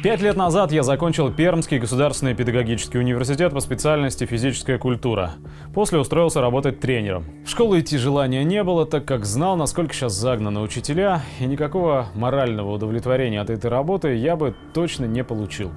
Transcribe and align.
Пять 0.00 0.20
лет 0.20 0.36
назад 0.36 0.70
я 0.70 0.84
закончил 0.84 1.32
Пермский 1.32 1.78
государственный 1.78 2.32
педагогический 2.32 2.98
университет 2.98 3.52
по 3.52 3.58
специальности 3.58 4.26
физическая 4.26 4.78
культура. 4.78 5.32
После 5.74 5.98
устроился 5.98 6.40
работать 6.40 6.78
тренером. 6.78 7.24
В 7.44 7.50
школу 7.50 7.76
идти 7.76 7.98
желания 7.98 8.44
не 8.44 8.62
было, 8.62 8.86
так 8.86 9.04
как 9.04 9.24
знал, 9.24 9.56
насколько 9.56 9.92
сейчас 9.92 10.12
загнаны 10.12 10.60
учителя, 10.60 11.22
и 11.40 11.46
никакого 11.46 12.06
морального 12.14 12.74
удовлетворения 12.74 13.40
от 13.40 13.50
этой 13.50 13.70
работы 13.70 14.14
я 14.14 14.36
бы 14.36 14.54
точно 14.72 15.06
не 15.06 15.24
получил. 15.24 15.72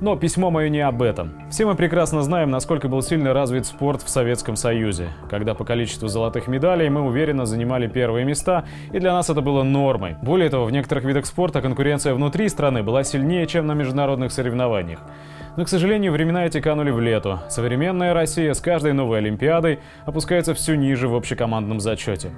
Но 0.00 0.16
письмо 0.16 0.50
мое 0.50 0.68
не 0.68 0.80
об 0.80 1.02
этом. 1.02 1.32
Все 1.50 1.66
мы 1.66 1.74
прекрасно 1.74 2.22
знаем, 2.22 2.50
насколько 2.50 2.88
был 2.88 3.02
сильно 3.02 3.32
развит 3.32 3.66
спорт 3.66 4.02
в 4.02 4.08
Советском 4.08 4.56
Союзе, 4.56 5.08
когда 5.30 5.54
по 5.54 5.64
количеству 5.64 6.08
золотых 6.08 6.48
медалей 6.48 6.88
мы 6.88 7.02
уверенно 7.02 7.46
занимали 7.46 7.86
первые 7.86 8.24
места, 8.24 8.64
и 8.92 8.98
для 8.98 9.12
нас 9.12 9.30
это 9.30 9.40
было 9.40 9.62
нормой. 9.62 10.16
Более 10.22 10.50
того, 10.50 10.64
в 10.64 10.72
некоторых 10.72 11.04
видах 11.04 11.26
спорта 11.26 11.60
конкуренция 11.60 12.14
внутри 12.14 12.48
страны 12.48 12.82
была 12.82 13.04
сильнее, 13.04 13.46
чем 13.46 13.66
на 13.66 13.72
международных 13.72 14.32
соревнованиях. 14.32 15.00
Но, 15.56 15.64
к 15.64 15.68
сожалению, 15.68 16.12
времена 16.12 16.44
эти 16.44 16.60
канули 16.60 16.90
в 16.90 17.00
лету. 17.00 17.40
Современная 17.48 18.12
Россия 18.12 18.52
с 18.52 18.60
каждой 18.60 18.92
новой 18.92 19.18
Олимпиадой 19.18 19.78
опускается 20.04 20.52
все 20.52 20.74
ниже 20.74 21.08
в 21.08 21.14
общекомандном 21.14 21.80
зачете. 21.80 22.30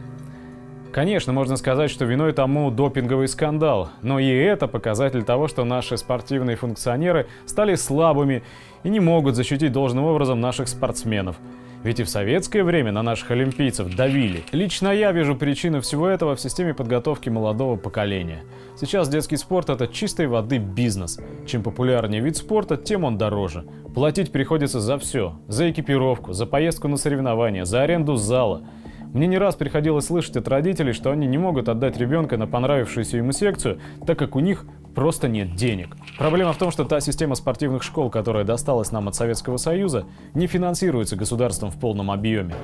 Конечно, 0.93 1.35
можно 1.35 1.57
сказать, 1.57 1.91
что 1.91 2.07
виной 2.07 2.33
тому 2.33 2.71
допинговый 2.71 3.29
скандал, 3.29 3.91
но 4.03 4.19
и 4.19 4.29
это 4.29 4.67
показатель 4.67 5.23
того, 5.23 5.47
что 5.47 5.65
наши 5.65 5.99
спортивные 5.99 6.57
функционеры 6.57 7.27
стали 7.45 7.75
слабыми 7.75 8.43
и 8.85 8.89
не 8.89 8.99
могут 8.99 9.35
защитить 9.35 9.73
должным 9.73 10.05
образом 10.05 10.41
наших 10.41 10.67
спортсменов. 10.67 11.37
Ведь 11.85 12.01
и 12.01 12.03
в 12.03 12.09
советское 12.09 12.65
время 12.65 12.91
на 12.91 13.03
наших 13.03 13.31
олимпийцев 13.31 13.95
давили. 13.95 14.43
Лично 14.51 14.89
я 14.89 15.13
вижу 15.13 15.37
причину 15.37 15.81
всего 15.81 16.09
этого 16.09 16.35
в 16.35 16.41
системе 16.41 16.75
подготовки 16.75 17.29
молодого 17.29 17.77
поколения. 17.77 18.43
Сейчас 18.77 19.09
детский 19.09 19.37
спорт– 19.37 19.69
это 19.71 19.87
чистой 19.87 20.27
воды 20.27 20.59
бизнес. 20.59 21.21
Чем 21.47 21.63
популярнее 21.63 22.21
вид 22.21 22.37
спорта, 22.37 22.77
тем 22.77 23.05
он 23.05 23.17
дороже. 23.17 23.65
Платить 23.95 24.33
приходится 24.33 24.81
за 24.81 24.99
все. 24.99 25.35
За 25.47 25.71
экипировку, 25.71 26.33
за 26.33 26.47
поездку 26.47 26.89
на 26.89 26.97
соревнования, 26.97 27.65
за 27.65 27.83
аренду 27.83 28.17
зала– 28.17 28.63
мне 29.13 29.27
не 29.27 29.39
раз 29.39 29.57
приходилось 29.57 30.07
слышать 30.07 30.37
от 30.37 30.49
родителей, 30.49 30.93
что 30.93 31.11
они 31.11 31.27
не 31.27 31.39
могут 31.39 31.69
отдать 31.69 31.97
ребенка 31.97 32.37
на 32.37 32.47
понравившуюся 32.47 33.17
ему 33.17 33.33
секцию, 33.33 33.81
так 34.07 34.19
как 34.19 34.37
у 34.37 34.41
них 34.41 34.67
просто 34.95 35.29
нет 35.29 35.55
денег. 35.55 35.97
Проблема 36.19 36.53
в 36.53 36.59
том, 36.59 36.71
что 36.71 36.85
та 36.85 37.01
система 37.01 37.35
спортивных 37.35 37.83
школ, 37.83 38.11
которая 38.11 38.45
досталась 38.45 38.93
нам 38.93 39.09
от 39.09 39.15
Советского 39.15 39.57
Союза, 39.57 40.05
не 40.35 40.47
финансируется 40.47 41.17
государством 41.17 41.71
в 41.71 41.79
полном 41.79 42.11
объеме. 42.11 42.55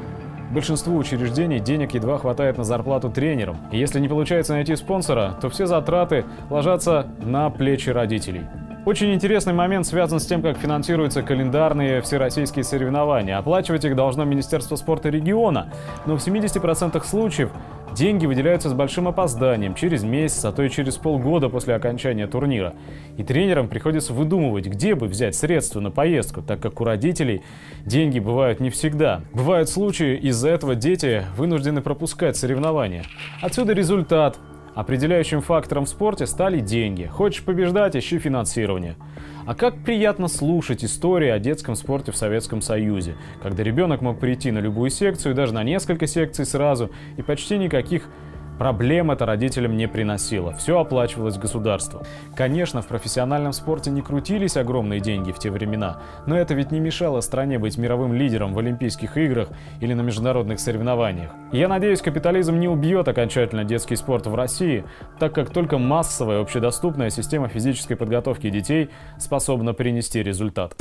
Большинству 0.52 0.96
учреждений 0.96 1.58
денег 1.58 1.94
едва 1.94 2.18
хватает 2.18 2.58
на 2.58 2.64
зарплату 2.64 3.10
тренерам. 3.10 3.56
И 3.72 3.78
если 3.78 3.98
не 3.98 4.08
получается 4.08 4.52
найти 4.52 4.76
спонсора, 4.76 5.36
то 5.40 5.48
все 5.48 5.66
затраты 5.66 6.24
ложатся 6.50 7.06
на 7.22 7.50
плечи 7.50 7.90
родителей. 7.90 8.42
Очень 8.86 9.14
интересный 9.14 9.54
момент 9.54 9.86
связан 9.86 10.20
с 10.20 10.26
тем, 10.26 10.42
как 10.42 10.58
финансируются 10.58 11.22
календарные 11.22 12.02
всероссийские 12.02 12.64
соревнования. 12.64 13.38
Оплачивать 13.38 13.86
их 13.86 13.96
должно 13.96 14.24
Министерство 14.24 14.76
спорта 14.76 15.08
региона, 15.08 15.72
но 16.04 16.18
в 16.18 16.26
70% 16.26 17.02
случаев 17.02 17.50
деньги 17.94 18.26
выделяются 18.26 18.68
с 18.68 18.74
большим 18.74 19.08
опозданием, 19.08 19.74
через 19.74 20.02
месяц, 20.02 20.44
а 20.44 20.52
то 20.52 20.62
и 20.62 20.68
через 20.68 20.98
полгода 20.98 21.48
после 21.48 21.74
окончания 21.74 22.26
турнира. 22.26 22.74
И 23.16 23.24
тренерам 23.24 23.68
приходится 23.68 24.12
выдумывать, 24.12 24.66
где 24.66 24.94
бы 24.94 25.06
взять 25.06 25.34
средства 25.34 25.80
на 25.80 25.90
поездку, 25.90 26.42
так 26.42 26.60
как 26.60 26.78
у 26.82 26.84
родителей 26.84 27.42
деньги 27.86 28.18
бывают 28.18 28.60
не 28.60 28.68
всегда. 28.68 29.22
Бывают 29.32 29.70
случаи, 29.70 30.14
из-за 30.16 30.50
этого 30.50 30.74
дети 30.74 31.22
вынуждены 31.38 31.80
пропускать 31.80 32.36
соревнования. 32.36 33.04
Отсюда 33.40 33.72
результат 33.72 34.36
Определяющим 34.74 35.40
фактором 35.40 35.84
в 35.84 35.88
спорте 35.88 36.26
стали 36.26 36.58
деньги. 36.58 37.04
Хочешь 37.04 37.44
побеждать– 37.44 37.94
ищи 37.96 38.18
финансирование. 38.18 38.96
А 39.46 39.54
как 39.54 39.84
приятно 39.84 40.26
слушать 40.26 40.84
истории 40.84 41.28
о 41.28 41.38
детском 41.38 41.76
спорте 41.76 42.10
в 42.10 42.16
Советском 42.16 42.60
Союзе, 42.60 43.14
когда 43.42 43.62
ребенок 43.62 44.00
мог 44.00 44.18
прийти 44.18 44.50
на 44.50 44.58
любую 44.58 44.90
секцию, 44.90 45.34
даже 45.34 45.54
на 45.54 45.62
несколько 45.62 46.06
секций 46.06 46.44
сразу, 46.44 46.90
и 47.16 47.22
почти 47.22 47.56
никаких 47.56 48.08
Проблем 48.58 49.10
это 49.10 49.26
родителям 49.26 49.76
не 49.76 49.88
приносило, 49.88 50.52
все 50.52 50.78
оплачивалось 50.78 51.38
государством. 51.38 52.02
Конечно, 52.36 52.82
в 52.82 52.86
профессиональном 52.86 53.52
спорте 53.52 53.90
не 53.90 54.00
крутились 54.00 54.56
огромные 54.56 55.00
деньги 55.00 55.32
в 55.32 55.38
те 55.38 55.50
времена, 55.50 56.00
но 56.26 56.38
это 56.38 56.54
ведь 56.54 56.70
не 56.70 56.78
мешало 56.78 57.20
стране 57.20 57.58
быть 57.58 57.76
мировым 57.78 58.14
лидером 58.14 58.54
в 58.54 58.58
Олимпийских 58.58 59.16
играх 59.16 59.48
или 59.80 59.92
на 59.92 60.02
международных 60.02 60.60
соревнованиях. 60.60 61.30
Я 61.52 61.66
надеюсь, 61.66 62.00
капитализм 62.00 62.58
не 62.58 62.68
убьет 62.68 63.08
окончательно 63.08 63.64
детский 63.64 63.96
спорт 63.96 64.26
в 64.26 64.34
России, 64.34 64.84
так 65.18 65.34
как 65.34 65.50
только 65.50 65.78
массовая 65.78 66.40
общедоступная 66.40 67.10
система 67.10 67.48
физической 67.48 67.96
подготовки 67.96 68.50
детей 68.50 68.90
способна 69.18 69.74
принести 69.74 70.22
результат. 70.22 70.76